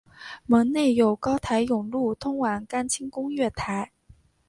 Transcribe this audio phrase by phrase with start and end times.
[0.47, 3.91] 门内有高台甬路通往干清宫月台。